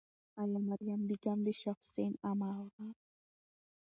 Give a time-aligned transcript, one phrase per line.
[0.41, 2.87] آیا مریم بیګم د شاه حسین عمه وه؟